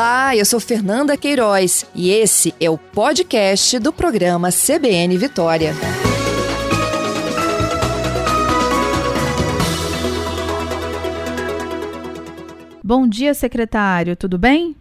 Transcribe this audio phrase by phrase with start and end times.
[0.00, 5.74] Olá, eu sou Fernanda Queiroz e esse é o podcast do programa CBN Vitória.
[12.82, 14.74] Bom dia, secretário, tudo bem?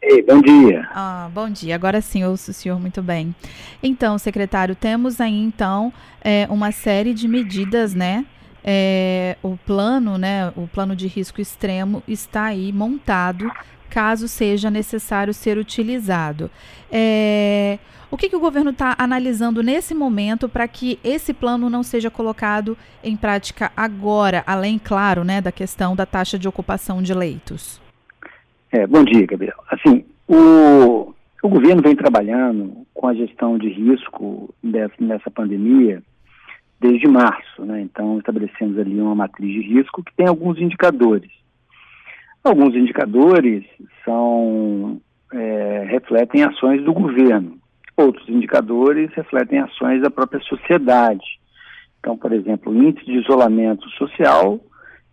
[0.00, 0.88] Ei, bom dia.
[0.92, 1.74] Ah, bom dia.
[1.74, 3.34] Agora sim, ouço o senhor muito bem.
[3.82, 8.24] Então, secretário, temos aí então é, uma série de medidas, né?
[8.62, 10.52] É, o plano, né?
[10.54, 13.50] O plano de risco extremo está aí montado,
[13.96, 16.50] caso seja necessário ser utilizado.
[16.92, 17.78] É,
[18.10, 22.10] o que, que o governo está analisando nesse momento para que esse plano não seja
[22.10, 27.80] colocado em prática agora, além, claro, né, da questão da taxa de ocupação de leitos?
[28.70, 29.56] É, bom dia, Gabriel.
[29.70, 36.02] Assim, o, o governo vem trabalhando com a gestão de risco dessa, nessa pandemia
[36.78, 37.80] desde março, né?
[37.80, 41.30] Então, estabelecemos ali uma matriz de risco que tem alguns indicadores.
[42.46, 43.64] Alguns indicadores
[44.04, 45.00] são
[45.32, 47.58] é, refletem ações do governo.
[47.96, 51.24] Outros indicadores refletem ações da própria sociedade.
[51.98, 54.60] Então, por exemplo, o índice de isolamento social,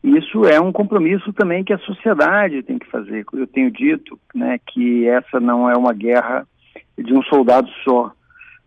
[0.04, 3.26] isso é um compromisso também que a sociedade tem que fazer.
[3.34, 6.46] Eu tenho dito né, que essa não é uma guerra
[6.96, 8.12] de um soldado só.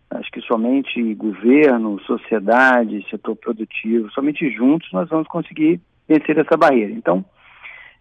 [0.09, 6.91] Acho que somente governo, sociedade, setor produtivo, somente juntos nós vamos conseguir vencer essa barreira.
[6.91, 7.23] Então,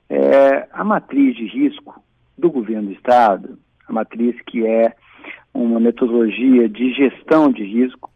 [0.08, 2.02] é, a matriz de risco
[2.36, 4.94] do governo do Estado, a matriz que é
[5.52, 8.10] uma metodologia de gestão de risco,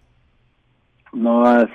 [1.12, 1.70] nós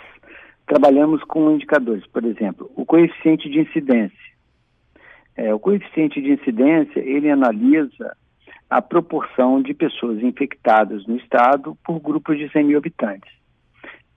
[0.68, 4.26] trabalhamos com indicadores, por exemplo, o coeficiente de incidência.
[5.36, 8.16] É, o coeficiente de incidência, ele analisa
[8.70, 13.32] a proporção de pessoas infectadas no estado por grupos de 100 mil habitantes.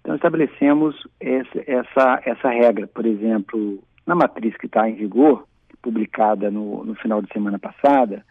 [0.00, 5.46] Então, estabelecemos essa, essa, essa regra, por exemplo, na matriz que está em vigor,
[5.82, 8.24] publicada no, no final de semana passada,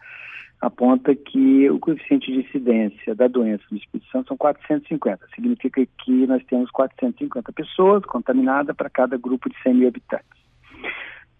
[0.60, 5.26] aponta que o coeficiente de incidência da doença no Espírito Santo são 450.
[5.34, 10.38] Significa que nós temos 450 pessoas contaminadas para cada grupo de 100 mil habitantes.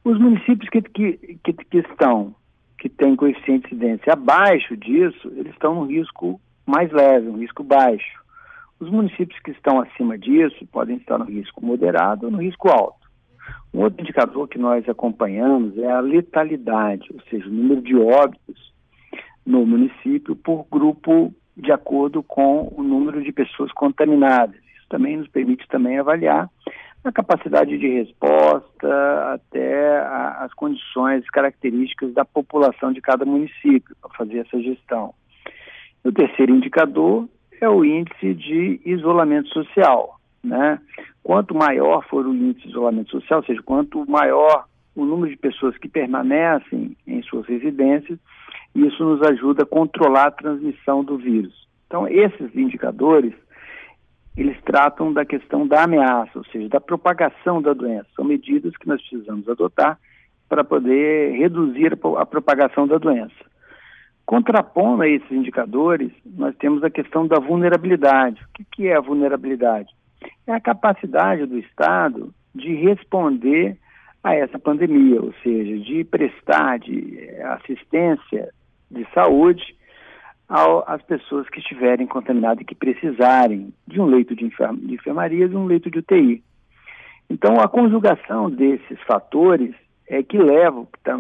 [0.05, 2.35] Os municípios que, que, que, que estão,
[2.79, 7.65] que têm coeficiente de incidência abaixo disso, eles estão no risco mais leve, um risco
[7.65, 8.23] baixo.
[8.79, 12.98] Os municípios que estão acima disso podem estar no risco moderado ou no risco alto.
[13.73, 18.73] Um outro indicador que nós acompanhamos é a letalidade, ou seja, o número de óbitos
[19.45, 24.57] no município por grupo de acordo com o número de pessoas contaminadas.
[24.77, 26.49] Isso também nos permite também avaliar
[27.05, 34.17] a capacidade de resposta até a, as condições características da população de cada município para
[34.17, 35.15] fazer essa gestão.
[36.05, 37.29] O terceiro indicador
[37.61, 40.18] é o índice de isolamento social.
[40.43, 40.81] Né?
[41.23, 45.37] Quanto maior for o índice de isolamento social, ou seja, quanto maior o número de
[45.37, 48.19] pessoas que permanecem em suas residências,
[48.75, 51.67] isso nos ajuda a controlar a transmissão do vírus.
[51.87, 53.33] Então, esses indicadores,
[54.37, 58.07] eles tratam da questão da ameaça, ou seja, da propagação da doença.
[58.15, 59.99] São medidas que nós precisamos adotar
[60.49, 63.35] para poder reduzir a propagação da doença.
[64.25, 68.43] Contrapondo a esses indicadores, nós temos a questão da vulnerabilidade.
[68.43, 69.89] O que é a vulnerabilidade?
[70.47, 73.77] É a capacidade do Estado de responder
[74.23, 78.53] a essa pandemia, ou seja, de prestar de assistência
[78.91, 79.77] de saúde
[80.87, 85.57] às pessoas que estiverem contaminadas e que precisarem de um leito de, enfermaria e de
[85.57, 86.43] um leito de UTI.
[87.29, 89.75] Então, a conjugação desses fatores
[90.09, 91.19] é que leva, que está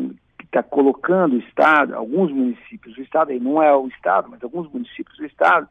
[0.50, 4.70] tá colocando o Estado, alguns municípios do Estado, aí não é o Estado, mas alguns
[4.72, 5.68] municípios do Estado,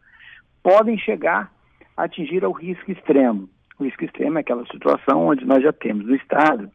[0.61, 1.51] podem chegar
[1.97, 3.49] atingir ao risco extremo.
[3.79, 6.69] O risco extremo é aquela situação onde nós já temos no Estado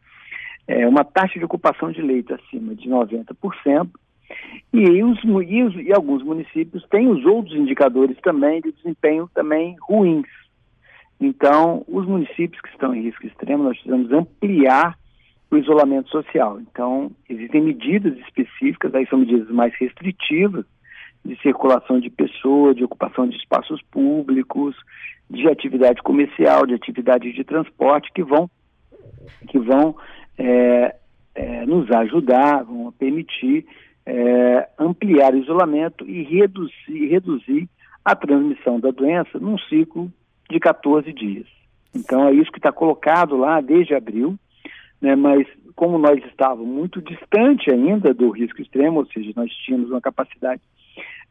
[0.67, 3.89] é, uma taxa de ocupação de leito acima de 90%,
[4.73, 9.75] e, os, e, os, e alguns municípios têm os outros indicadores também de desempenho também
[9.81, 10.27] ruins.
[11.19, 14.97] Então, os municípios que estão em risco extremo, nós precisamos ampliar
[15.51, 16.59] o isolamento social.
[16.59, 20.65] Então, existem medidas específicas, aí são medidas mais restritivas,
[21.23, 24.75] de circulação de pessoas, de ocupação de espaços públicos,
[25.29, 28.49] de atividade comercial, de atividade de transporte, que vão,
[29.47, 29.95] que vão
[30.37, 30.95] é,
[31.35, 33.65] é, nos ajudar, vão permitir
[34.05, 37.69] é, ampliar o isolamento e reduzir, reduzir
[38.03, 40.11] a transmissão da doença num ciclo
[40.49, 41.47] de 14 dias.
[41.95, 44.37] Então é isso que está colocado lá desde abril,
[45.01, 49.89] né, mas como nós estávamos muito distante ainda do risco extremo, ou seja, nós tínhamos
[49.89, 50.61] uma capacidade,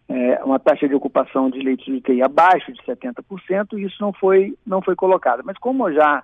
[0.08, 4.54] é, uma taxa de ocupação de leitos de UTI abaixo de 70%, isso não foi,
[4.66, 5.42] não foi colocado.
[5.44, 6.22] Mas como já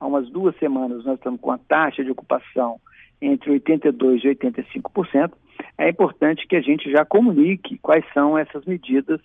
[0.00, 2.80] há umas duas semanas nós estamos com a taxa de ocupação
[3.20, 5.32] entre 82% e 85%,
[5.76, 9.20] é importante que a gente já comunique quais são essas medidas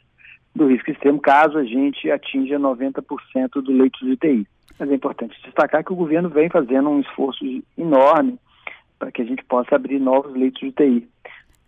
[0.56, 4.48] do risco extremo, caso a gente atinja 90% do leito de UTI.
[4.80, 7.44] Mas é importante destacar que o governo vem fazendo um esforço
[7.78, 8.40] enorme
[9.00, 11.08] para que a gente possa abrir novos leitos de UTI.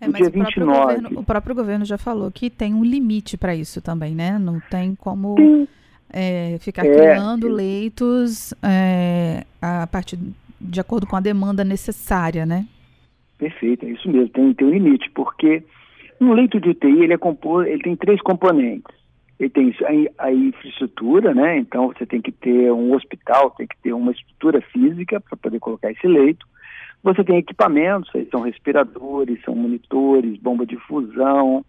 [0.06, 2.84] É, mas dia o, próprio 29, governo, o próprio governo já falou que tem um
[2.84, 4.38] limite para isso também, né?
[4.38, 5.36] Não tem como
[6.12, 10.20] é, ficar é, criando leitos é, a partir
[10.60, 12.66] de acordo com a demanda necessária, né?
[13.38, 15.64] Perfeito, é isso mesmo, tem, tem um limite, porque
[16.22, 18.96] um leito de UTI ele, é compor, ele tem três componentes.
[19.38, 19.76] Ele tem
[20.18, 21.58] a, a infraestrutura, né?
[21.58, 25.60] Então você tem que ter um hospital, tem que ter uma estrutura física para poder
[25.60, 26.48] colocar esse leito.
[27.06, 31.64] Você tem equipamentos, são respiradores, são monitores, bomba de fusão,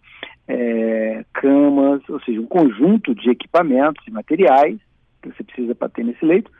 [0.47, 4.79] é, camas, ou seja, um conjunto de equipamentos e materiais
[5.21, 6.51] que você precisa para ter nesse leito.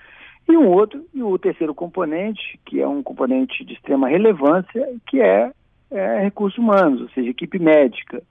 [0.48, 5.20] E um outro, e o terceiro componente, que é um componente de extrema relevância, que
[5.20, 5.52] é,
[5.90, 8.22] é recursos humanos, ou seja, equipe médica.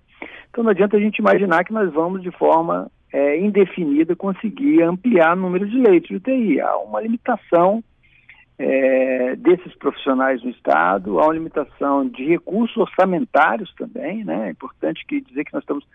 [0.48, 5.36] Então não adianta a gente imaginar que nós vamos de forma é, indefinida conseguir ampliar
[5.36, 6.60] o número de leitos de UTI.
[6.60, 7.82] Há uma limitação
[8.58, 14.48] é, desses profissionais no Estado, há uma limitação de recursos orçamentários também, né?
[14.48, 15.86] É importante que dizer que nós estamos,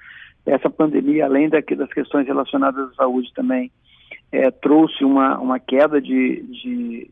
[0.45, 3.71] essa pandemia, além daqui, das questões relacionadas à saúde também,
[4.31, 7.11] é, trouxe uma, uma queda de, de,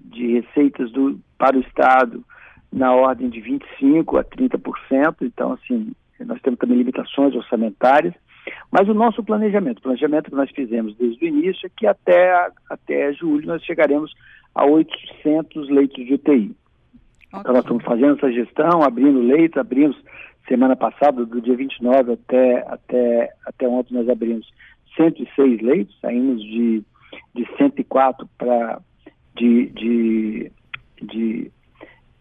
[0.00, 2.24] de receitas do, para o Estado
[2.72, 8.14] na ordem de 25% a 30%, então, assim, nós temos também limitações orçamentárias,
[8.70, 12.50] mas o nosso planejamento, o planejamento que nós fizemos desde o início é que até,
[12.68, 14.12] até julho nós chegaremos
[14.60, 16.32] a 800 leitos de UTI.
[16.32, 17.40] Okay.
[17.40, 19.96] Então, nós estamos fazendo essa gestão, abrindo leitos, abrimos
[20.46, 24.46] semana passada, do dia 29 até, até, até ontem, nós abrimos
[24.96, 26.82] 106 leitos, saímos de,
[27.34, 28.80] de 104 para
[29.36, 30.52] de, de,
[31.00, 31.50] de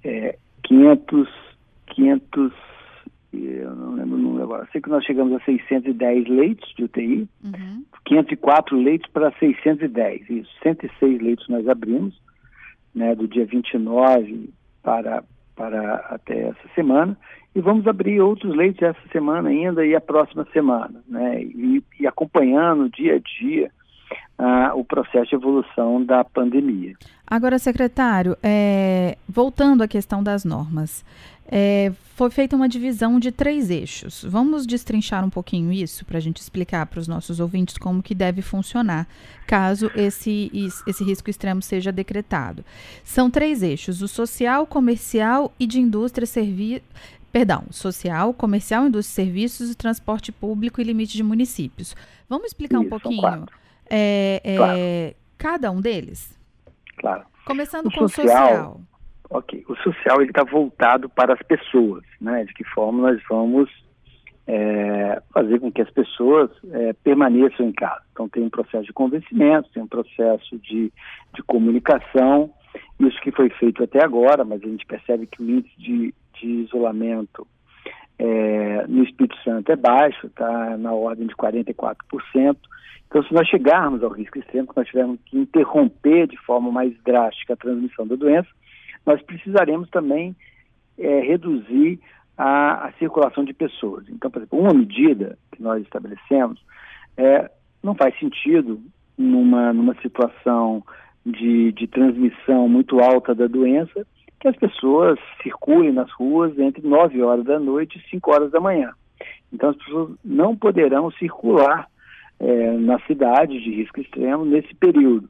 [0.06, 1.28] é, 500,
[1.88, 2.54] 500,
[3.32, 7.30] eu não lembro o número agora, sei que nós chegamos a 610 leitos de UTI,
[7.44, 7.84] uhum.
[8.06, 12.20] 504 leitos para 610, isso, 106 leitos nós abrimos,
[12.94, 14.50] né, do dia 29
[14.82, 15.24] para,
[15.56, 17.18] para até essa semana,
[17.56, 22.08] e vamos abrir outros leitos essa semana ainda e a próxima semana, né, e, e
[22.08, 23.72] acompanhando dia a dia
[24.40, 26.96] uh, o processo de evolução da pandemia.
[27.26, 31.06] Agora, secretário, é, voltando à questão das normas,
[31.52, 34.24] é, foi feita uma divisão de três eixos.
[34.28, 38.14] Vamos destrinchar um pouquinho isso para a gente explicar para os nossos ouvintes como que
[38.14, 39.08] deve funcionar
[39.48, 40.52] caso esse,
[40.86, 42.64] esse risco extremo seja decretado.
[43.04, 46.84] São três eixos: o social, comercial e de indústria, serviço.
[47.32, 51.96] Perdão, social, comercial, indústria, serviços, transporte público e limite de municípios.
[52.28, 53.46] Vamos explicar isso, um pouquinho
[53.90, 54.80] é, é, claro.
[55.38, 56.38] cada um deles?
[56.98, 57.24] Claro.
[57.46, 58.82] Começando o com social, o social.
[59.32, 62.44] Ok, o social está voltado para as pessoas, né?
[62.46, 63.70] De que forma nós vamos
[64.48, 68.02] é, fazer com que as pessoas é, permaneçam em casa.
[68.12, 70.92] Então tem um processo de convencimento, tem um processo de,
[71.36, 72.52] de comunicação,
[73.00, 76.48] isso que foi feito até agora, mas a gente percebe que o índice de, de
[76.48, 77.48] isolamento
[78.20, 81.96] é, no Espírito Santo é baixo, está na ordem de 44%.
[83.08, 86.94] Então, se nós chegarmos ao risco extremo, que nós tivermos que interromper de forma mais
[87.04, 88.50] drástica a transmissão da doença,
[89.06, 90.36] nós precisaremos também
[90.98, 92.00] é, reduzir
[92.38, 94.08] a, a, circulação de pessoas.
[94.10, 96.62] Então, por exemplo, uma medida que nós estabelecemos
[97.18, 97.50] é
[97.82, 98.82] não faz sentido
[99.18, 100.84] numa, numa situação
[101.26, 104.06] de, de transmissão muito alta da doença
[104.40, 108.60] que as pessoas circulem nas ruas entre 9 horas da noite e 5 horas da
[108.60, 108.94] manhã.
[109.52, 111.88] Então, as pessoas não poderão circular
[112.40, 115.28] é, na cidade de risco extremo nesse período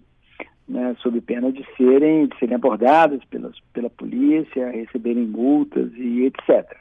[0.69, 6.77] né, sob pena de serem, de serem abordadas pelas, pela polícia, receberem multas e etc.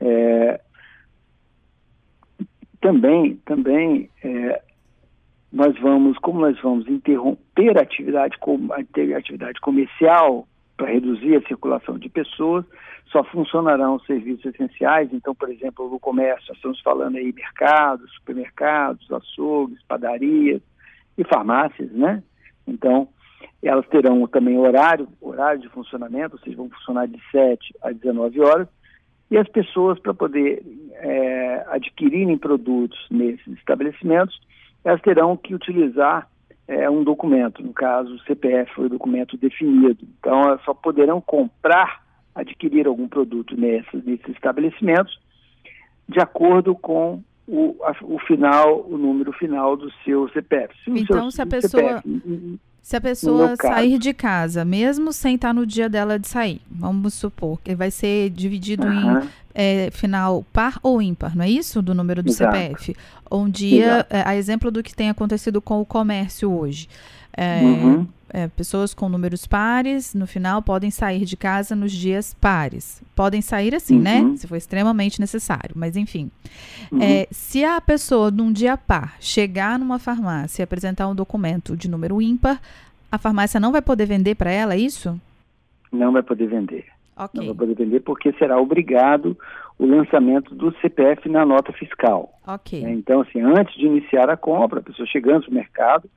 [0.00, 0.60] É,
[2.80, 4.62] também, também é,
[5.52, 10.46] nós vamos, como nós vamos interromper a atividade, a atividade comercial
[10.78, 12.64] para reduzir a circulação de pessoas,
[13.10, 15.12] só funcionarão os serviços essenciais.
[15.12, 20.62] Então, por exemplo, no comércio, nós estamos falando aí mercados, supermercados, açougues, padarias
[21.18, 22.22] e farmácias, né?
[22.66, 23.08] Então,
[23.62, 28.40] elas terão também horário, horário de funcionamento, ou seja, vão funcionar de 7 a 19
[28.40, 28.68] horas,
[29.30, 34.40] e as pessoas, para poder é, adquirirem produtos nesses estabelecimentos,
[34.84, 36.28] elas terão que utilizar
[36.68, 40.06] é, um documento, no caso, o CPF foi o documento definido.
[40.20, 45.18] Então, só poderão comprar, adquirir algum produto nesses, nesses estabelecimentos,
[46.06, 50.74] de acordo com o, a, o final, o número final do seu CPF.
[50.84, 52.02] Se então, seu, se a pessoa...
[52.02, 56.60] CPF, Se a pessoa sair de casa, mesmo sem estar no dia dela de sair,
[56.70, 59.18] vamos supor que vai ser dividido uhum.
[59.18, 61.82] em é, final par ou ímpar, não é isso?
[61.82, 62.56] Do número do Exato.
[62.56, 62.96] CPF.
[63.30, 66.88] Um dia, é, a exemplo do que tem acontecido com o comércio hoje.
[67.40, 68.06] É, uhum.
[68.30, 73.00] é, pessoas com números pares, no final, podem sair de casa nos dias pares.
[73.14, 74.20] Podem sair assim, né?
[74.20, 74.30] uhum.
[74.32, 74.36] né?
[74.36, 76.28] Se for extremamente necessário, mas enfim.
[76.90, 77.00] Uhum.
[77.00, 81.88] É, se a pessoa, num dia par, chegar numa farmácia e apresentar um documento de
[81.88, 82.60] número ímpar,
[83.10, 85.18] a farmácia não vai poder vender para ela, é isso?
[85.92, 86.86] Não vai poder vender.
[87.16, 87.40] Okay.
[87.40, 89.38] Não vai poder vender porque será obrigado
[89.78, 92.32] o lançamento do CPF na nota fiscal.
[92.44, 92.84] Ok.
[92.84, 96.10] É, então, assim, antes de iniciar a compra, a pessoa chegando no mercado,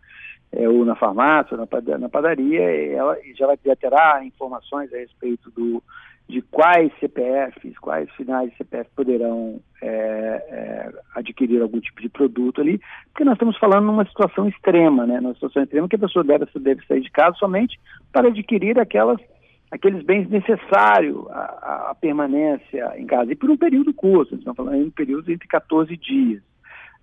[0.51, 1.67] é, ou na farmácia, ou
[1.97, 5.81] na, padaria, ela já, vai, já terá informações a respeito do,
[6.27, 12.61] de quais CPFs, quais finais de CPF poderão é, é, adquirir algum tipo de produto
[12.61, 15.19] ali, porque nós estamos falando numa situação extrema, né?
[15.19, 17.79] Numa situação extrema que a pessoa deve, deve sair de casa somente
[18.11, 19.19] para adquirir aquelas,
[19.69, 24.75] aqueles bens necessários à, à permanência em casa, e por um período curto, estamos falando
[24.75, 26.41] em um período entre 14 dias.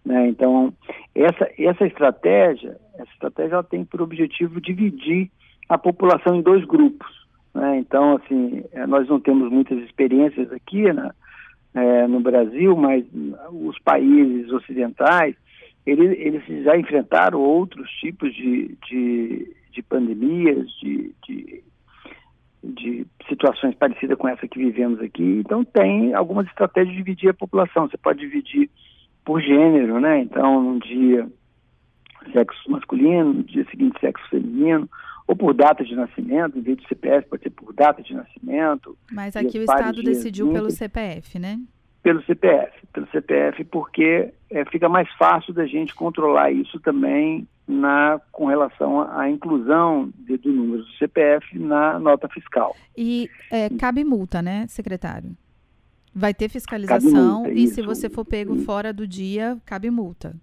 [0.05, 0.28] Né?
[0.28, 0.73] Então,
[1.14, 5.31] essa, essa estratégia, essa estratégia ela tem por objetivo dividir
[5.69, 7.09] a população em dois grupos.
[7.55, 7.78] Né?
[7.78, 11.11] Então, assim, eh, nós não temos muitas experiências aqui né,
[11.75, 13.05] é, no Brasil, mas
[13.50, 15.35] os países ocidentais,
[15.85, 21.62] eles, eles já enfrentaram outros tipos de, de, de pandemias, de, de,
[22.62, 25.43] de, situações parecidas com essa que vivemos aqui.
[25.45, 27.88] Então, tem algumas estratégias de dividir a população.
[27.88, 28.71] Você pode dividir
[29.29, 30.21] por gênero, né?
[30.21, 31.29] Então, num dia
[32.33, 34.89] sexo masculino, no dia seguinte sexo feminino,
[35.27, 38.97] ou por data de nascimento, em vez de CPF pode ser por data de nascimento.
[39.13, 41.61] Mas aqui o Estado decidiu pelo CPF, né?
[42.03, 48.19] Pelo CPF, pelo CPF, porque é, fica mais fácil da gente controlar isso também na,
[48.33, 52.75] com relação à inclusão de, do número do CPF na nota fiscal.
[52.97, 55.37] E é, cabe multa, né, secretário?
[56.19, 58.65] Vai ter fiscalização multa, e isso, se você for pego isso.
[58.65, 60.35] fora do dia, cabe multa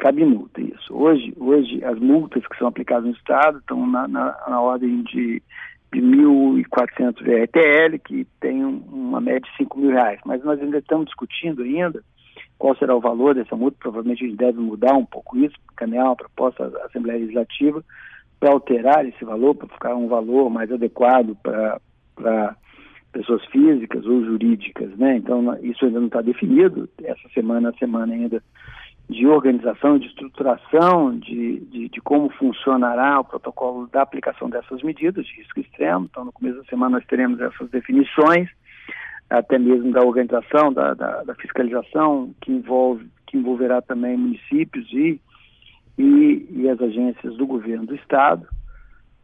[0.00, 0.94] cabe multa, isso.
[0.94, 5.42] Hoje, hoje as multas que são aplicadas no Estado estão na, na, na ordem de,
[5.92, 10.18] de 1.400 VRTL, que tem um, uma média de 5 mil reais.
[10.24, 12.02] Mas nós ainda estamos discutindo ainda
[12.58, 13.76] qual será o valor dessa multa.
[13.78, 17.84] Provavelmente a gente deve mudar um pouco isso, caminhar uma proposta à Assembleia Legislativa
[18.40, 22.56] para alterar esse valor, para ficar um valor mais adequado para
[23.12, 25.16] pessoas físicas ou jurídicas, né?
[25.16, 26.88] Então isso ainda não está definido.
[27.02, 28.42] Essa semana, a semana ainda
[29.10, 35.26] de organização, de estruturação, de, de, de, como funcionará o protocolo da aplicação dessas medidas
[35.26, 36.06] de risco extremo.
[36.08, 38.48] Então, no começo da semana, nós teremos essas definições,
[39.28, 45.20] até mesmo da organização, da, da, da fiscalização, que, envolve, que envolverá também municípios e,
[45.98, 48.46] e, e as agências do governo do Estado.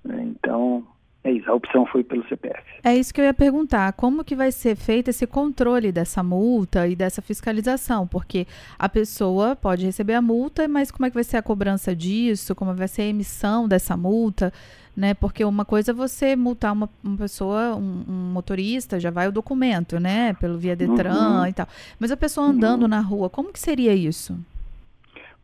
[0.03, 0.21] Né?
[0.25, 0.85] Então,
[1.27, 2.63] é isso, a opção foi pelo CPF.
[2.85, 3.93] É isso que eu ia perguntar.
[3.95, 8.07] Como que vai ser feito esse controle dessa multa e dessa fiscalização?
[8.07, 8.47] Porque
[8.79, 12.55] a pessoa pode receber a multa, mas como é que vai ser a cobrança disso?
[12.55, 14.53] Como vai ser a emissão dessa multa?
[14.97, 15.15] Né?
[15.15, 19.33] Porque uma coisa é você multar uma, uma pessoa, um, um, motorista, já vai o
[19.33, 20.33] documento, né?
[20.35, 21.47] Pelo via Detran uhum.
[21.49, 21.67] e tal.
[21.99, 22.89] Mas a pessoa andando uhum.
[22.89, 24.39] na rua, como que seria isso?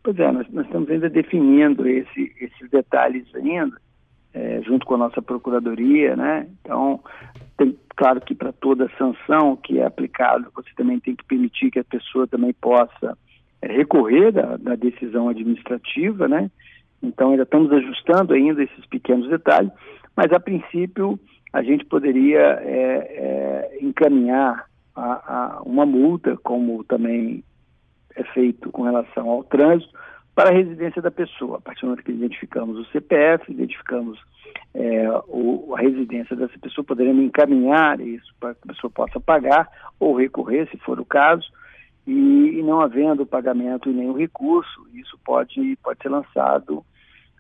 [0.01, 3.82] Pois é, nós, nós estamos ainda definindo esse, esses detalhes ainda
[4.35, 6.49] é, junto com a nossa procuradoria, né?
[6.61, 7.01] Então,
[7.57, 11.79] tem, claro que para toda sanção que é aplicada, você também tem que permitir que
[11.79, 13.17] a pessoa também possa
[13.61, 16.51] é, recorrer da, da, decisão administrativa, né?
[17.03, 19.73] Então, ainda estamos ajustando ainda esses pequenos detalhes,
[20.17, 21.19] mas a princípio
[21.53, 27.45] a gente poderia é, é encaminhar a, a uma multa, como também
[28.15, 29.93] é feito com relação ao trânsito,
[30.35, 31.59] para a residência da pessoa.
[31.59, 34.19] A partir do momento que identificamos o CPF, identificamos
[34.75, 39.69] é, o, a residência dessa pessoa, poderemos encaminhar isso para que a pessoa possa pagar
[40.01, 41.47] ou recorrer, se for o caso,
[42.07, 46.85] e, e não havendo pagamento e nenhum recurso, isso pode, pode ser lançado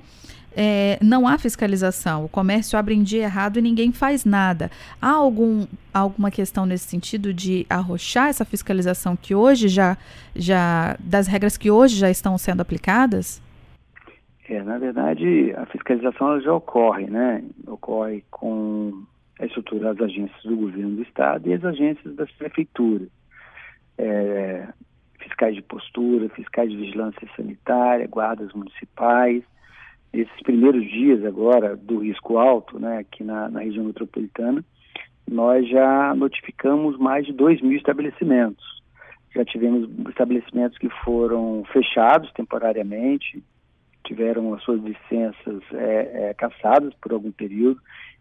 [0.58, 2.25] É, não há fiscalização.
[2.25, 4.70] O comércio abre em dia errado e ninguém faz nada.
[5.02, 9.98] Há algum, alguma questão nesse sentido de arrochar essa fiscalização que hoje já,
[10.34, 13.42] já das regras que hoje já estão sendo aplicadas?
[14.48, 17.44] É, na verdade, a fiscalização já ocorre, né?
[17.66, 19.04] Ocorre com
[19.38, 23.08] a estrutura das agências do governo do estado e as agências das prefeituras.
[23.98, 24.68] É,
[25.18, 29.42] fiscais de postura, fiscais de vigilância sanitária, guardas municipais.
[30.16, 34.64] Esses primeiros dias agora do risco alto, né, aqui na, na região metropolitana,
[35.30, 38.64] nós já notificamos mais de 2 mil estabelecimentos.
[39.35, 43.44] Já tivemos estabelecimentos que foram fechados temporariamente,
[44.06, 47.78] tiveram as suas licenças é, é, cassadas por algum período.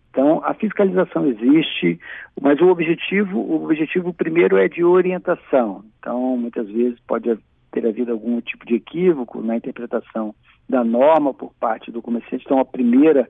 [0.10, 1.98] Então, a fiscalização existe,
[2.42, 5.86] mas o objetivo, o objetivo primeiro é de orientação.
[6.00, 7.38] Então, muitas vezes pode
[7.72, 10.36] ter havido algum tipo de equívoco na interpretação
[10.68, 12.46] da norma por parte do comerciante.
[12.46, 13.30] Então, a primeira,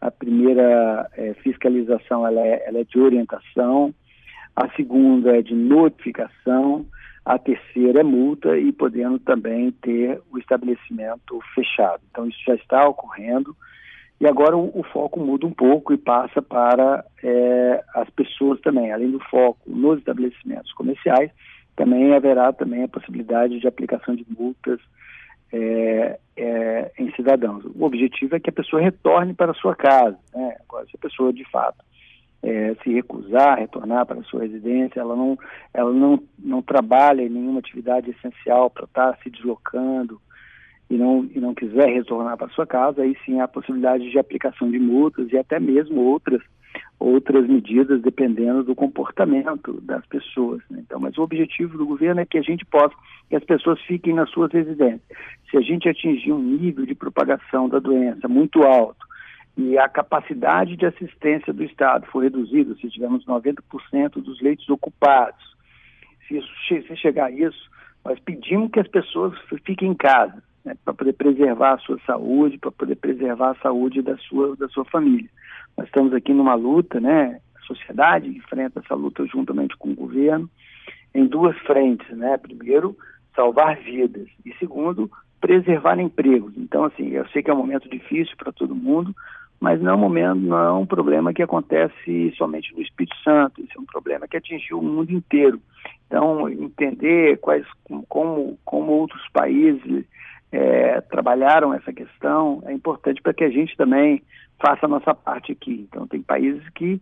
[0.00, 3.94] a primeira é, fiscalização ela é, ela é de orientação,
[4.54, 6.84] a segunda é de notificação,
[7.24, 12.02] a terceira é multa e podendo também ter o estabelecimento fechado.
[12.10, 13.56] Então, isso já está ocorrendo.
[14.20, 18.92] E agora o, o, foco muda um pouco e passa para é, as pessoas também,
[18.92, 21.30] além do foco nos estabelecimentos comerciais,
[21.74, 24.80] também haverá também a possibilidade de aplicação de multas
[25.52, 27.64] é, é, em cidadãos.
[27.64, 30.18] O objetivo é que a pessoa retorne para a sua casa.
[30.34, 30.56] Né?
[30.66, 31.84] Agora, se a pessoa de fato
[32.42, 35.38] é, se recusar a retornar para a sua residência, ela não,
[35.72, 40.20] ela não, não trabalha em nenhuma atividade essencial para estar se deslocando,
[40.92, 44.18] e não, e não quiser retornar para sua casa, aí sim há a possibilidade de
[44.18, 46.42] aplicação de multas e até mesmo outras
[46.98, 50.62] outras medidas dependendo do comportamento das pessoas.
[50.70, 50.82] Né?
[50.86, 52.94] Então, mas o objetivo do governo é que a gente possa
[53.28, 55.02] que as pessoas fiquem nas suas residências.
[55.50, 59.04] Se a gente atingir um nível de propagação da doença muito alto
[59.56, 65.56] e a capacidade de assistência do Estado for reduzida, se tivermos 90% dos leitos ocupados,
[66.28, 66.48] se, isso,
[66.86, 67.70] se chegar a isso,
[68.04, 72.58] nós pedimos que as pessoas fiquem em casa né, para poder preservar a sua saúde,
[72.58, 75.28] para poder preservar a saúde da sua, da sua família.
[75.76, 77.40] Nós estamos aqui numa luta, né?
[77.56, 80.48] A sociedade enfrenta essa luta juntamente com o governo
[81.14, 82.36] em duas frentes, né?
[82.38, 82.96] Primeiro,
[83.34, 86.52] salvar vidas e segundo, preservar empregos.
[86.56, 89.14] Então, assim, eu sei que é um momento difícil para todo mundo,
[89.60, 93.60] mas não é um momento, não é um problema que acontece somente no Espírito Santo.
[93.60, 95.60] Isso é um problema que atingiu o mundo inteiro.
[96.06, 97.66] Então, entender quais,
[98.08, 100.04] como, como outros países
[100.52, 104.22] é, trabalharam essa questão, é importante para que a gente também
[104.60, 105.86] faça a nossa parte aqui.
[105.88, 107.00] Então, tem países que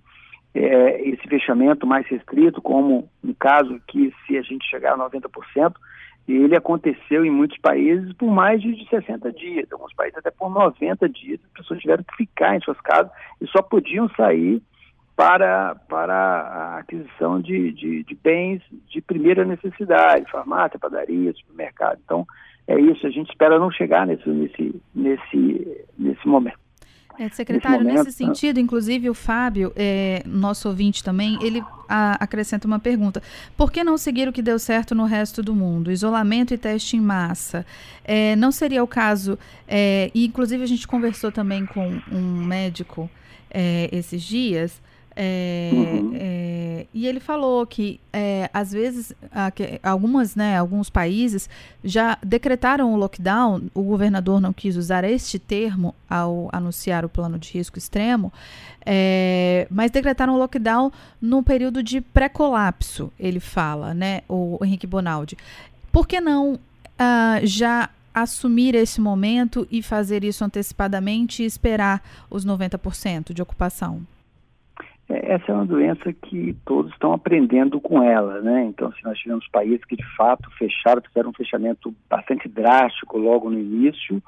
[0.54, 5.74] é, esse fechamento mais restrito, como no caso que se a gente chegar a 90%,
[6.28, 11.08] ele aconteceu em muitos países por mais de 60 dias, alguns países até por 90
[11.08, 13.10] dias, as pessoas tiveram que ficar em suas casas
[13.40, 14.62] e só podiam sair
[15.16, 21.98] para, para a aquisição de, de, de bens de primeira necessidade, farmácia, padaria, supermercado.
[22.04, 22.26] Então,
[22.70, 26.59] é isso, a gente espera não chegar nesse, nesse, nesse, nesse momento.
[27.18, 28.62] É, secretário, nesse, momento, nesse sentido, né?
[28.62, 33.20] inclusive o Fábio, é, nosso ouvinte também, ele a, acrescenta uma pergunta.
[33.56, 35.90] Por que não seguir o que deu certo no resto do mundo?
[35.90, 37.66] Isolamento e teste em massa.
[38.04, 43.11] É, não seria o caso, é, e inclusive a gente conversou também com um médico
[43.50, 44.80] é, esses dias,
[45.16, 46.12] é, uhum.
[46.92, 49.12] E ele falou que é, às vezes
[49.82, 51.48] algumas, né, alguns países
[51.82, 53.62] já decretaram o lockdown.
[53.74, 58.32] O governador não quis usar este termo ao anunciar o plano de risco extremo,
[58.84, 63.12] é, mas decretaram o lockdown no período de pré-colapso.
[63.18, 65.36] Ele fala, né, o Henrique Bonaldi.
[65.92, 66.58] Por que não uh,
[67.44, 74.06] já assumir esse momento e fazer isso antecipadamente e esperar os 90% de ocupação?
[75.12, 78.64] Essa é uma doença que todos estão aprendendo com ela, né?
[78.64, 83.18] Então, se assim, nós tivemos países que de fato fecharam, fizeram um fechamento bastante drástico
[83.18, 84.23] logo no início,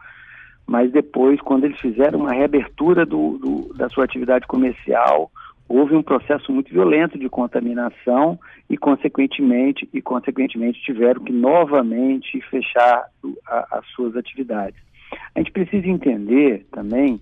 [0.66, 5.30] mas depois, quando eles fizeram uma reabertura do, do, da sua atividade comercial,
[5.68, 13.04] houve um processo muito violento de contaminação e, consequentemente, e consequentemente tiveram que novamente fechar
[13.46, 14.80] a, as suas atividades.
[15.34, 17.20] A gente precisa entender também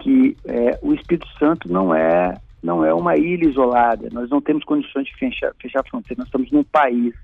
[0.00, 4.64] que é, o Espírito Santo não é não é uma ilha isolada, nós não temos
[4.64, 7.14] condições de fechar, fechar a fronteira, nós estamos num país.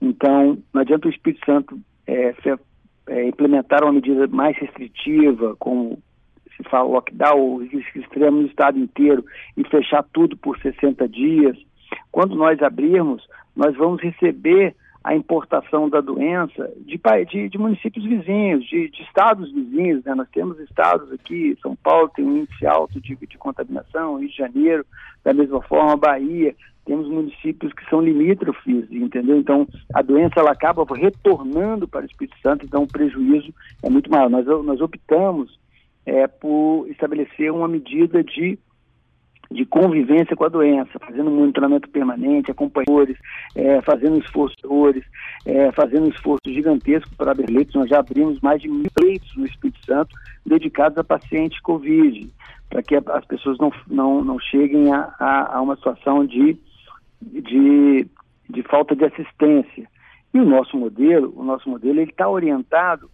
[0.00, 2.34] Então, não adianta o Espírito Santo é,
[3.08, 6.02] é, implementar uma medida mais restritiva, como
[6.56, 7.62] se fala lockdown,
[7.94, 9.24] extremo no estado inteiro,
[9.56, 11.56] e fechar tudo por 60 dias.
[12.10, 13.22] Quando nós abrirmos,
[13.54, 19.52] nós vamos receber a importação da doença de, de, de municípios vizinhos, de, de, estados
[19.52, 20.04] vizinhos.
[20.04, 20.14] Né?
[20.14, 24.36] Nós temos estados aqui, São Paulo tem um índice alto de, de contaminação, Rio de
[24.36, 24.86] Janeiro,
[25.24, 29.38] da mesma forma, Bahia, temos municípios que são limítrofes, entendeu?
[29.38, 34.10] Então, a doença ela acaba retornando para o Espírito Santo, então o prejuízo é muito
[34.10, 34.28] maior.
[34.28, 35.60] Nós, nós optamos
[36.04, 38.58] é, por estabelecer uma medida de
[39.52, 43.16] de convivência com a doença, fazendo monitoramento permanente, acompanhadores,
[43.54, 44.56] é, fazendo esforços,
[45.46, 47.74] é, fazendo um esforço gigantesco para abrir leitos.
[47.74, 52.28] Nós já abrimos mais de mil leitos no Espírito Santo dedicados a pacientes Covid,
[52.68, 56.56] para que as pessoas não, não, não cheguem a, a, a uma situação de,
[57.20, 58.06] de,
[58.48, 59.86] de falta de assistência.
[60.34, 63.10] E o nosso modelo, o nosso modelo, ele está orientado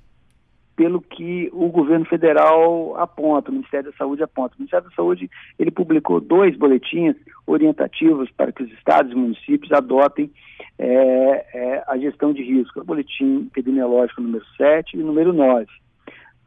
[0.78, 4.54] pelo que o governo federal aponta, o Ministério da Saúde aponta.
[4.54, 9.72] O Ministério da Saúde ele publicou dois boletins orientativos para que os estados e municípios
[9.72, 10.30] adotem
[10.78, 15.66] é, é, a gestão de risco, o boletim epidemiológico número 7 e número 9.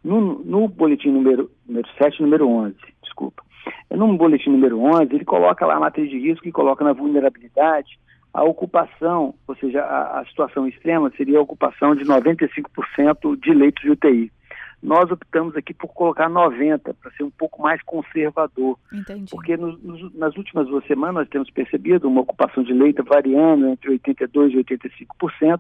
[0.01, 3.43] No, no boletim número, número 7 e número 11, desculpa.
[3.89, 7.99] No boletim número 11, ele coloca lá a matriz de risco e coloca na vulnerabilidade
[8.33, 13.83] a ocupação, ou seja, a, a situação extrema seria a ocupação de 95% de leitos
[13.83, 14.31] de UTI.
[14.81, 18.77] Nós optamos aqui por colocar 90, para ser um pouco mais conservador.
[18.91, 19.29] Entendi.
[19.29, 23.67] Porque no, no, nas últimas duas semanas nós temos percebido uma ocupação de leito variando
[23.67, 25.59] entre 82% e 85%.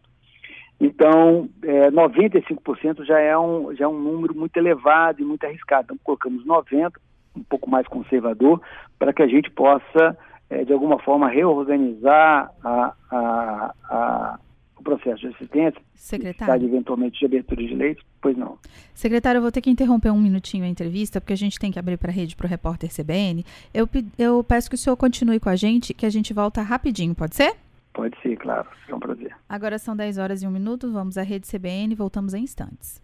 [0.79, 5.83] Então, é, 95% já é, um, já é um número muito elevado e muito arriscado.
[5.83, 6.93] Então, colocamos 90%,
[7.35, 8.59] um pouco mais conservador,
[8.97, 10.17] para que a gente possa
[10.51, 14.39] é, de alguma forma, reorganizar a, a, a,
[14.77, 16.67] o processo de assistência, Secretário.
[16.67, 18.57] eventualmente de abertura de leitos, pois não.
[18.93, 21.79] Secretário, eu vou ter que interromper um minutinho a entrevista, porque a gente tem que
[21.79, 23.45] abrir para a rede para o repórter CBN.
[23.73, 23.87] Eu,
[24.19, 27.33] eu peço que o senhor continue com a gente, que a gente volta rapidinho, pode
[27.35, 27.55] ser?
[27.93, 28.67] Pode ser, claro.
[28.89, 29.33] É um prazer.
[29.47, 33.01] Agora são 10 horas e 1 minuto, vamos à rede CBN, voltamos em instantes.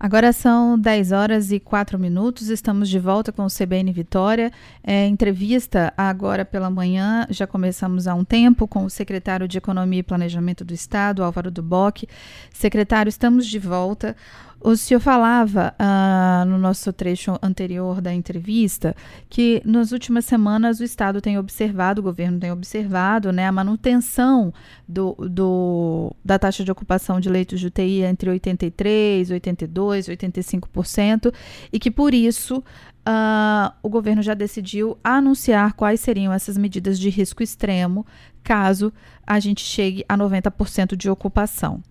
[0.00, 4.52] Agora são 10 horas e 4 minutos, estamos de volta com o CBN Vitória.
[4.84, 9.98] É, entrevista agora pela manhã, já começamos há um tempo com o secretário de Economia
[9.98, 12.04] e Planejamento do Estado, Álvaro Duboc.
[12.52, 14.14] Secretário, estamos de volta.
[14.60, 18.94] O senhor falava ah, no nosso trecho anterior da entrevista
[19.28, 24.52] que nas últimas semanas o Estado tem observado, o governo tem observado né, a manutenção
[24.86, 31.32] do, do, da taxa de ocupação de leitos de UTI entre 83%, 82%, 85%,
[31.72, 32.62] e que por isso
[33.08, 38.04] Uh, o governo já decidiu anunciar quais seriam essas medidas de risco extremo
[38.48, 38.90] caso
[39.26, 41.82] a gente chegue a 90% de ocupação.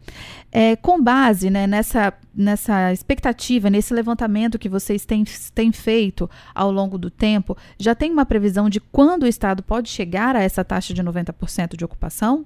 [0.51, 6.71] É, com base né, nessa, nessa expectativa, nesse levantamento que vocês têm, têm feito ao
[6.71, 10.65] longo do tempo, já tem uma previsão de quando o Estado pode chegar a essa
[10.65, 12.43] taxa de 90% de ocupação?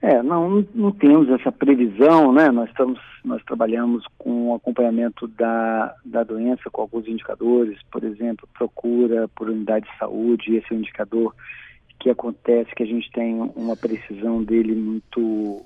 [0.00, 2.50] É, não, não temos essa previsão, né?
[2.50, 8.46] Nós estamos, nós trabalhamos com o acompanhamento da, da doença com alguns indicadores, por exemplo,
[8.54, 11.34] procura por unidade de saúde, esse é um indicador
[11.98, 15.62] que acontece que a gente tem uma precisão dele muito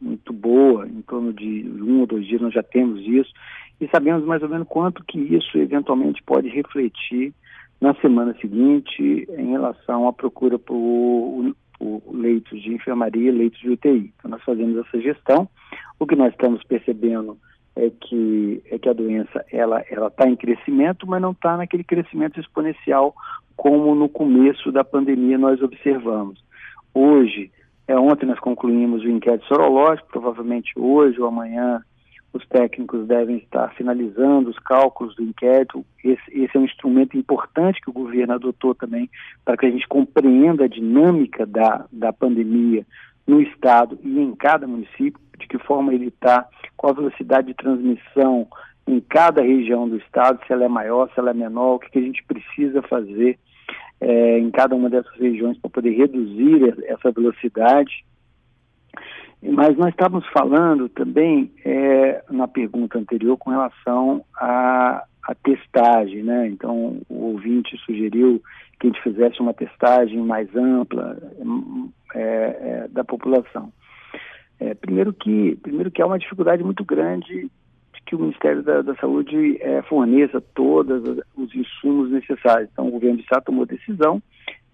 [0.00, 3.32] muito boa, em torno de um ou dois dias nós já temos isso,
[3.80, 7.32] e sabemos mais ou menos quanto que isso eventualmente pode refletir
[7.80, 14.12] na semana seguinte em relação à procura por, por leitos de enfermaria, leitos de UTI.
[14.16, 15.48] Então nós fazemos essa gestão.
[15.98, 17.38] O que nós estamos percebendo
[17.74, 22.38] é que é que a doença ela está em crescimento, mas não está naquele crescimento
[22.38, 23.14] exponencial
[23.56, 26.42] como no começo da pandemia nós observamos.
[26.94, 27.50] Hoje,
[27.86, 31.82] é, ontem nós concluímos o inquérito sorológico, provavelmente hoje ou amanhã
[32.32, 35.84] os técnicos devem estar finalizando os cálculos do inquérito.
[36.02, 39.10] Esse, esse, é um instrumento importante que o governo adotou também
[39.44, 42.86] para que a gente compreenda a dinâmica da, da pandemia
[43.26, 47.54] no estado e em cada município, de que forma ele está, qual a velocidade de
[47.54, 48.46] transmissão
[48.92, 51.90] em cada região do estado, se ela é maior, se ela é menor, o que,
[51.90, 53.38] que a gente precisa fazer
[54.00, 58.04] é, em cada uma dessas regiões para poder reduzir essa velocidade.
[59.42, 65.04] Mas nós estávamos falando também é, na pergunta anterior com relação à,
[65.42, 66.46] testagem, né?
[66.48, 68.42] Então o ouvinte sugeriu
[68.78, 71.16] que a gente fizesse uma testagem mais ampla
[72.14, 73.72] é, é, da população.
[74.60, 77.50] É, primeiro que primeiro que há uma dificuldade muito grande
[78.06, 81.02] que o Ministério da, da Saúde é, forneça todos
[81.36, 82.68] os insumos necessários.
[82.72, 84.22] Então, o governo de Estado tomou decisão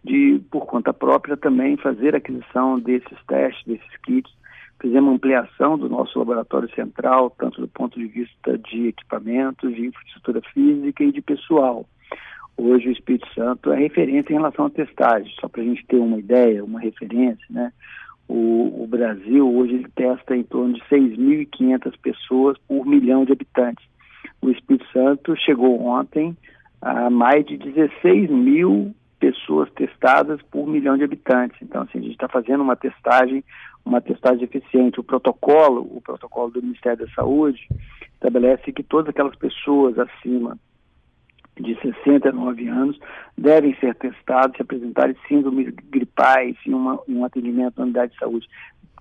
[0.02, 4.32] de, por conta própria, também fazer aquisição desses testes, desses kits.
[4.80, 10.40] Fizemos ampliação do nosso laboratório central, tanto do ponto de vista de equipamentos, de infraestrutura
[10.52, 11.84] física e de pessoal.
[12.56, 15.96] Hoje o Espírito Santo é referência em relação à testagem, só para a gente ter
[15.96, 17.72] uma ideia, uma referência, né?
[18.28, 23.84] O, o Brasil hoje ele testa em torno de 6.500 pessoas por milhão de habitantes.
[24.42, 26.36] O Espírito Santo chegou ontem
[26.80, 31.58] a mais de 16 mil pessoas testadas por milhão de habitantes.
[31.60, 33.42] Então, assim, a gente está fazendo uma testagem,
[33.84, 35.00] uma testagem eficiente.
[35.00, 37.66] O protocolo, o protocolo do Ministério da Saúde,
[38.14, 40.56] estabelece que todas aquelas pessoas acima
[41.62, 42.98] de 69 anos
[43.36, 48.46] devem ser testados se apresentarem síndromes gripais em, uma, um atendimento na unidade de saúde.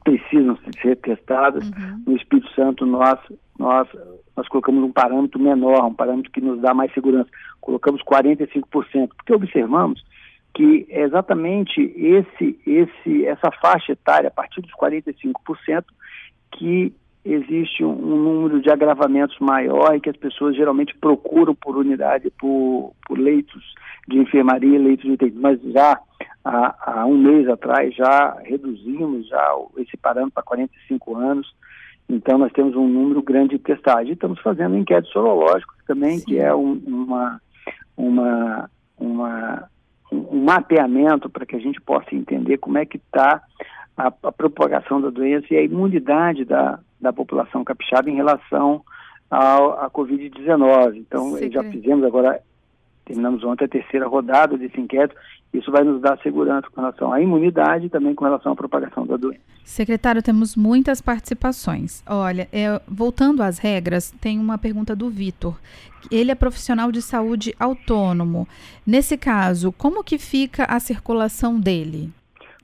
[0.03, 1.67] Precisam ser testadas.
[1.69, 2.03] Uhum.
[2.07, 3.19] No Espírito Santo, nós,
[3.59, 3.87] nós,
[4.35, 7.29] nós colocamos um parâmetro menor, um parâmetro que nos dá mais segurança.
[7.59, 10.03] Colocamos 45%, porque observamos
[10.53, 15.83] que é exatamente esse, esse, essa faixa etária, a partir dos 45%,
[16.51, 16.93] que
[17.33, 22.31] existe um, um, número de agravamentos maior e que as pessoas geralmente procuram por unidade,
[22.39, 23.63] por, por leitos
[24.07, 25.31] de enfermaria, leitos de UTI.
[25.35, 25.99] Mas já
[26.43, 31.53] há, há, um mês atrás já reduzimos já esse parâmetro para 45 anos.
[32.09, 34.13] Então nós temos um número grande de testagem.
[34.13, 36.25] Estamos fazendo inquéritos sorológicos também, Sim.
[36.25, 37.41] que é um, uma,
[37.97, 39.69] uma, uma,
[40.11, 43.41] um mapeamento para que a gente possa entender como é que está
[43.97, 48.83] a, a, propagação da doença e a imunidade da, da população capixaba em relação
[49.29, 50.97] à Covid-19.
[50.97, 52.39] Então, já fizemos agora,
[53.03, 55.15] terminamos ontem a terceira rodada desse inquérito,
[55.53, 59.05] isso vai nos dar segurança com relação à imunidade e também com relação à propagação
[59.07, 59.41] da doença.
[59.63, 62.03] Secretário, temos muitas participações.
[62.07, 65.59] Olha, é, voltando às regras, tem uma pergunta do Vitor.
[66.11, 68.47] Ele é profissional de saúde autônomo.
[68.85, 72.09] Nesse caso, como que fica a circulação dele?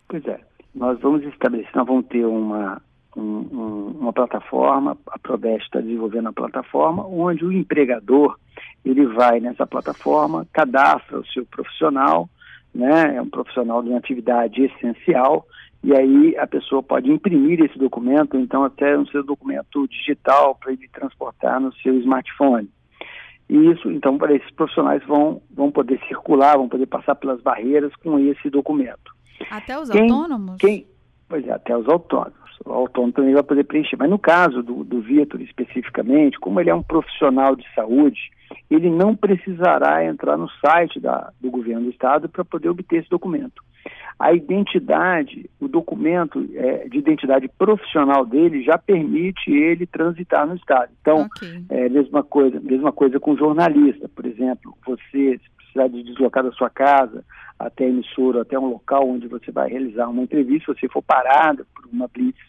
[0.07, 0.39] Pois é,
[0.73, 2.81] nós vamos estabelecer, nós vamos ter uma,
[3.15, 8.37] um, um, uma plataforma, a Prodeste está desenvolvendo a plataforma, onde o empregador
[8.83, 12.29] ele vai nessa plataforma, cadastra o seu profissional,
[12.73, 15.45] né, é um profissional de uma atividade essencial,
[15.83, 20.71] e aí a pessoa pode imprimir esse documento, então até no seu documento digital para
[20.71, 22.69] ele transportar no seu smartphone.
[23.49, 27.93] E isso, então, para esses profissionais vão, vão poder circular, vão poder passar pelas barreiras
[27.97, 29.12] com esse documento.
[29.49, 30.57] Até os quem, autônomos?
[30.57, 30.85] Quem,
[31.27, 32.33] pois é, até os autônomos.
[32.65, 33.97] O autônomo também vai poder preencher.
[33.97, 38.31] Mas no caso do, do Vitor especificamente, como ele é um profissional de saúde,
[38.69, 43.09] ele não precisará entrar no site da, do governo do estado para poder obter esse
[43.09, 43.61] documento.
[44.19, 50.91] A identidade, o documento é, de identidade profissional dele já permite ele transitar no estado.
[51.01, 51.65] Então, okay.
[51.69, 55.39] é mesma coisa, mesma coisa com jornalista, por exemplo, você
[55.73, 57.25] precisar de deslocar da sua casa
[57.57, 61.01] até a emissora, até um local onde você vai realizar uma entrevista, se você for
[61.01, 62.39] parado por uma blitz,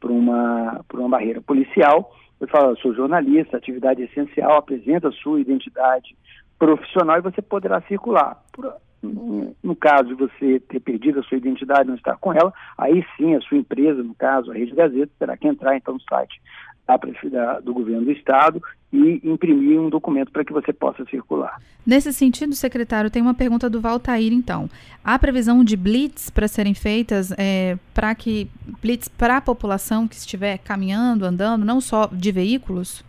[0.00, 5.40] por uma, por uma barreira policial, você fala, sou jornalista, atividade essencial, apresenta a sua
[5.40, 6.16] identidade
[6.58, 8.42] profissional e você poderá circular.
[8.52, 13.04] Por, no, caso de você ter perdido a sua identidade não estar com ela, aí
[13.16, 16.40] sim a sua empresa, no caso a Rede Gazeta, terá que entrar então no site
[16.86, 21.60] da, do governo do estado e imprimir um documento para que você possa circular.
[21.86, 24.68] Nesse sentido, secretário, tem uma pergunta do Valtair, então.
[25.02, 28.48] Há previsão de blitz para serem feitas é, para que
[28.80, 33.04] blitz para a população que estiver caminhando, andando, não só de veículos?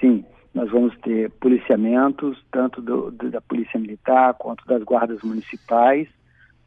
[0.00, 6.08] Sim, nós vamos ter policiamentos, tanto do, da Polícia Militar quanto das guardas municipais,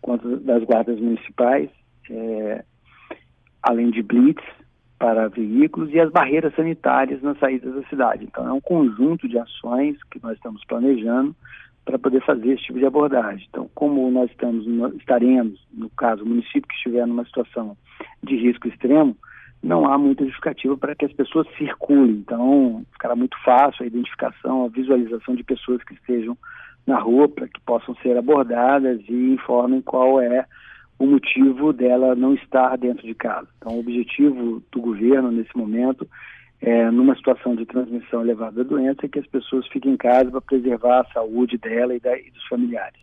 [0.01, 1.69] quanto das guardas municipais,
[2.09, 2.63] é,
[3.63, 4.43] além de blitz
[4.99, 8.25] para veículos e as barreiras sanitárias nas saídas da cidade.
[8.25, 11.33] Então, é um conjunto de ações que nós estamos planejando
[11.85, 13.47] para poder fazer esse tipo de abordagem.
[13.49, 14.67] Então, como nós estamos,
[14.99, 17.77] estaremos, no caso, o município que estiver numa situação
[18.21, 19.15] de risco extremo,
[19.63, 22.11] não há muita justificativa para que as pessoas circulem.
[22.11, 26.37] Então, ficará muito fácil a identificação, a visualização de pessoas que estejam
[26.85, 30.45] na rua para que possam ser abordadas e informem qual é
[30.99, 33.47] o motivo dela não estar dentro de casa.
[33.57, 36.07] Então, o objetivo do governo nesse momento
[36.61, 40.29] é, numa situação de transmissão elevada da doença, é que as pessoas fiquem em casa
[40.29, 42.99] para preservar a saúde dela e, da, e, dos familiares.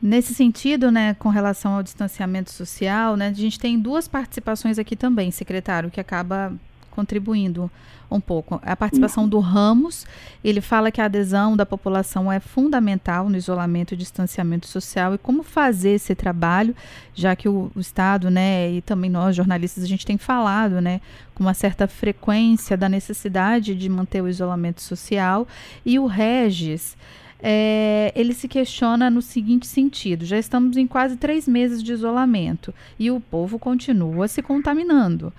[0.00, 4.94] Nesse sentido, né, com relação ao distanciamento social, né, a gente tem duas participações aqui
[4.94, 6.52] também, secretário, que acaba
[6.90, 7.70] contribuindo
[8.10, 8.60] um pouco.
[8.64, 10.06] A participação do Ramos,
[10.42, 15.18] ele fala que a adesão da população é fundamental no isolamento e distanciamento social e
[15.18, 16.74] como fazer esse trabalho,
[17.14, 21.00] já que o, o, Estado, né, e também nós jornalistas, a gente tem falado, né,
[21.34, 25.46] com uma certa frequência da necessidade de manter o isolamento social.
[25.84, 26.96] E o Regis,
[27.42, 32.74] é, ele se questiona no seguinte sentido: já estamos em quase três meses de isolamento
[32.98, 35.32] e o povo continua se contaminando.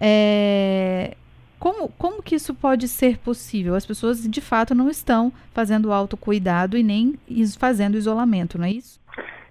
[0.00, 1.16] É,
[1.58, 3.74] como, como que isso pode ser possível?
[3.74, 7.18] As pessoas de fato não estão fazendo autocuidado e nem
[7.58, 9.00] fazendo isolamento, não é isso?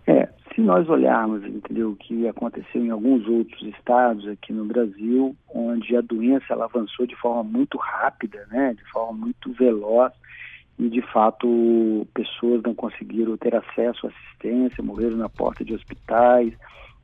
[0.05, 5.35] É, se nós olharmos, entendeu, o que aconteceu em alguns outros estados aqui no Brasil,
[5.53, 10.13] onde a doença ela avançou de forma muito rápida, né, de forma muito veloz,
[10.79, 16.53] e de fato pessoas não conseguiram ter acesso à assistência, morreram na porta de hospitais.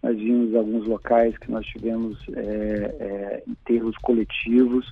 [0.04, 2.42] Nós vimos alguns locais que nós tivemos é,
[3.00, 4.86] é, enterros coletivos.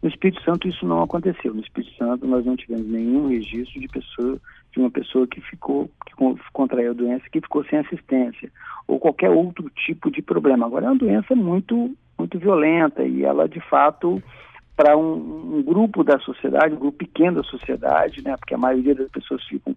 [0.00, 1.52] No Espírito Santo isso não aconteceu.
[1.52, 4.38] No Espírito Santo nós não tivemos nenhum registro de pessoa
[4.72, 6.14] de uma pessoa que ficou que
[6.52, 8.50] contraiu a doença que ficou sem assistência
[8.86, 10.64] ou qualquer outro tipo de problema.
[10.64, 14.22] Agora é uma doença muito muito violenta e ela de fato
[14.82, 18.96] para um, um, grupo da sociedade, um grupo pequeno da sociedade, né, porque a maioria
[18.96, 19.76] das pessoas ficam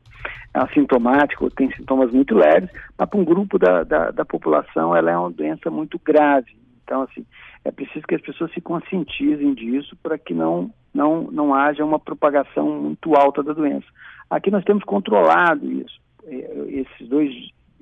[0.51, 5.11] assintomáticas ou tem sintomas muito leves, mas para um grupo da, da, da população ela
[5.11, 6.57] é uma doença muito grave.
[6.83, 7.23] Então, assim,
[7.63, 11.99] é preciso que as pessoas se conscientizem disso para que não, não, não haja uma
[11.99, 13.85] propagação muito alta da doença.
[14.27, 16.01] Aqui nós temos controlado isso.
[16.25, 17.31] É, esses dois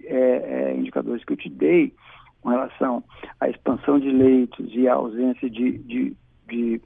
[0.04, 1.94] é, é, indicadores que eu te dei
[2.42, 3.02] com relação
[3.40, 6.18] à expansão de leitos e à ausência de, de,
[6.50, 6.82] de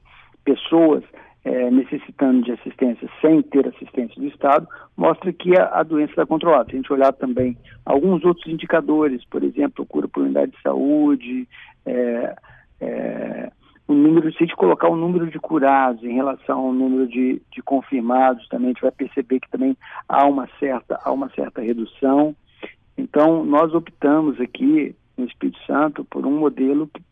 [0.48, 1.04] pessoas
[1.44, 6.26] é, necessitando de assistência sem ter assistência do Estado, mostra que a, a doença está
[6.26, 6.64] controlada.
[6.66, 11.48] Se a gente olhar também alguns outros indicadores, por exemplo, procura por unidade de saúde,
[11.86, 12.36] é,
[12.80, 13.52] é,
[13.86, 17.40] o número, se a gente colocar o número de curados em relação ao número de,
[17.50, 19.76] de confirmados, também a gente vai perceber que também
[20.08, 22.34] há uma certa, há uma certa redução.
[22.96, 27.02] Então, nós optamos aqui no Espírito Santo por um modelo que,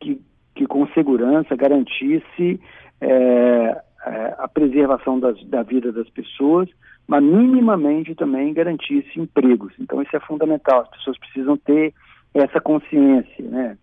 [0.00, 0.20] que,
[0.56, 2.60] que com segurança garantisse
[3.00, 6.68] é, é, a preservação das, da vida das pessoas,
[7.06, 9.72] mas minimamente também garantisse empregos.
[9.78, 10.82] Então, isso é fundamental.
[10.82, 11.92] As pessoas precisam ter
[12.32, 13.76] essa consciência, né?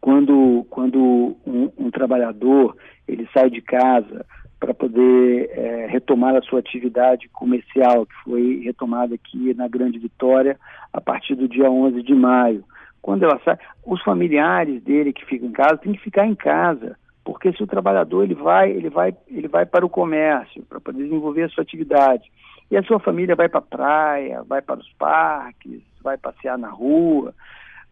[0.00, 4.24] Quando, quando um, um trabalhador ele sai de casa
[4.58, 10.58] para poder é, retomar a sua atividade comercial, que foi retomada aqui na Grande Vitória
[10.92, 12.62] a partir do dia 11 de maio.
[13.00, 16.96] Quando ela sai, os familiares dele que ficam em casa têm que ficar em casa,
[17.30, 21.44] porque se o trabalhador ele vai, ele vai, ele vai para o comércio para desenvolver
[21.44, 22.28] a sua atividade.
[22.68, 26.70] E a sua família vai para a praia, vai para os parques, vai passear na
[26.70, 27.32] rua,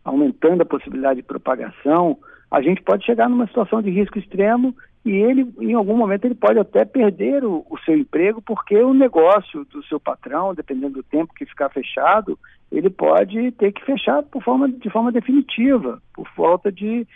[0.04, 2.18] aumentando a possibilidade de propagação,
[2.50, 4.74] a gente pode chegar numa situação de risco extremo
[5.04, 8.92] e ele, em algum momento, ele pode até perder o, o, seu emprego, porque o
[8.92, 12.36] negócio do seu patrão, dependendo do tempo que ficar fechado,
[12.72, 17.06] ele pode ter que fechar por forma, de forma definitiva, por falta de,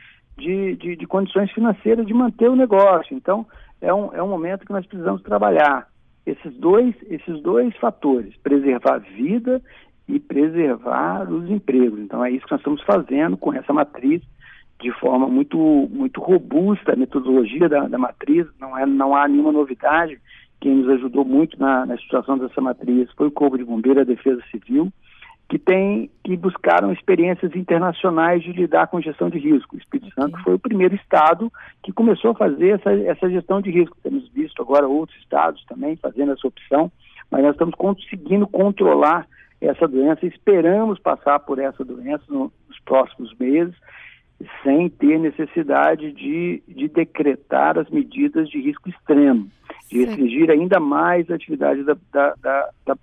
[0.43, 3.17] de, de, de condições financeiras de manter o negócio.
[3.17, 3.47] Então,
[3.81, 5.87] é um, é um momento que nós precisamos trabalhar
[6.27, 9.63] esses dois, esses dois fatores, preservar a vida
[10.09, 11.99] e preservar os empregos.
[12.01, 14.23] Então é isso que nós estamos fazendo com essa matriz
[14.81, 15.57] de forma muito
[15.93, 20.19] muito robusta a metodologia da, da matriz, não, é, não há nenhuma novidade.
[20.61, 24.05] Quem nos ajudou muito na, na estruturação dessa matriz foi o Corpo de Bombeiro a
[24.05, 24.93] Defesa Civil,
[25.49, 29.77] que tem que buscaram experiências internacionais de lidar com gestão de risco.
[29.77, 30.25] O Espírito okay.
[30.25, 31.53] Santo foi o primeiro estado
[31.83, 33.97] que começou a fazer essa, essa gestão de risco.
[34.03, 36.91] Temos visto agora outros estados também fazendo essa opção,
[37.31, 39.27] mas nós estamos conseguindo controlar
[39.61, 40.27] essa doença.
[40.27, 42.51] Esperamos passar por essa doença nos
[42.85, 43.75] próximos meses,
[44.63, 49.49] sem ter necessidade de, de decretar as medidas de risco extremo,
[49.93, 52.97] de restringir ainda mais a atividade da, da, da, da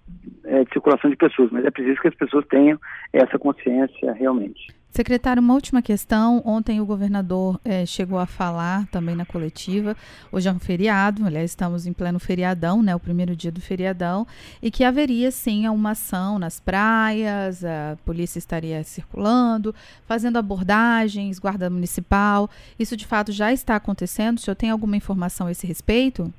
[0.43, 1.51] é, de circulação de pessoas.
[1.51, 2.79] Mas é preciso que as pessoas tenham
[3.13, 4.73] essa consciência realmente.
[4.89, 6.41] Secretário, uma última questão.
[6.43, 9.95] Ontem o governador eh, chegou a falar também na coletiva.
[10.31, 12.95] Hoje é um feriado, aliás, estamos em pleno feriadão, né?
[12.95, 14.25] O primeiro dia do feriadão,
[14.63, 19.75] e que haveria sim uma ação nas praias, a polícia estaria circulando,
[20.07, 22.49] fazendo abordagens, guarda municipal.
[22.79, 24.39] Isso de fato já está acontecendo?
[24.39, 26.33] O senhor tem alguma informação a esse respeito?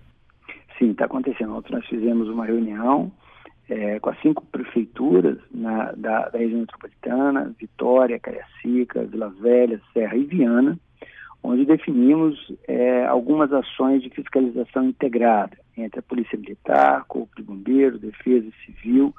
[0.81, 1.55] Sim, está acontecendo.
[1.55, 3.12] Ontem nós fizemos uma reunião
[3.69, 10.16] é, com as cinco prefeituras na, da, da, região metropolitana, Vitória, Cariacica, Vila Velha, Serra
[10.16, 10.79] e Viana,
[11.43, 18.01] onde definimos é, algumas ações de fiscalização integrada entre a Polícia Militar, Corpo de Bombeiros,
[18.01, 19.14] Defesa Civil,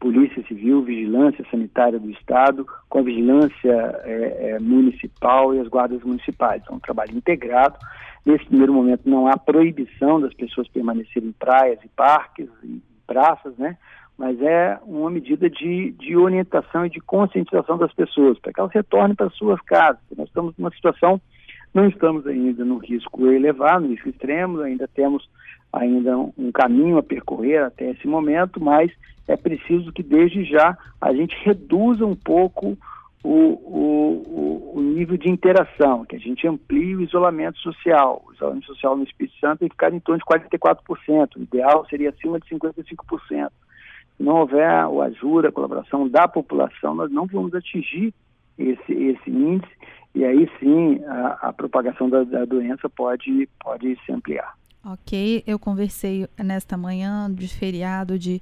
[0.00, 6.02] Polícia Civil, Vigilância Sanitária do Estado, com a Vigilância é, é Municipal e as Guardas
[6.02, 6.62] Municipais.
[6.68, 7.78] É um trabalho integrado.
[8.24, 13.56] Nesse primeiro momento não há proibição das pessoas permanecerem em praias e parques e praças,
[13.58, 13.76] né?
[14.16, 18.72] Mas é uma medida de, de orientação e de conscientização das pessoas, para que elas
[18.72, 20.00] retornem para suas casas.
[20.16, 21.20] Nós estamos numa situação,
[21.74, 25.28] não estamos ainda no risco elevado, no risco extremo, ainda temos
[25.72, 28.90] ainda um caminho a percorrer até esse momento, mas
[29.26, 32.78] é preciso que desde já a gente reduza um pouco
[33.24, 38.22] o, o, o, nível de interação, que a gente amplie o isolamento social.
[38.28, 41.36] O isolamento social no Espírito Santo tem que ficar em torno de 44%.
[41.36, 43.50] O ideal seria acima de 55%.
[44.20, 48.12] não houver o ajuda, a colaboração da população, nós não vamos atingir
[48.58, 49.72] esse, esse índice
[50.14, 54.54] e aí sim a, a propagação da, da, doença pode, pode se ampliar.
[54.84, 58.38] Ok, eu conversei nesta manhã de feriado de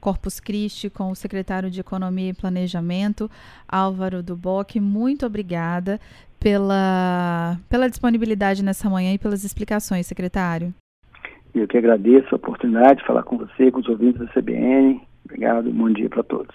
[0.00, 3.30] Corpus Christi com o secretário de Economia e Planejamento,
[3.68, 4.80] Álvaro Duboc.
[4.80, 6.00] Muito obrigada
[6.40, 10.72] pela, pela disponibilidade nessa manhã e pelas explicações, secretário.
[11.54, 15.00] Eu que agradeço a oportunidade de falar com você, com os ouvintes da CBN.
[15.24, 16.54] Obrigado, bom dia para todos.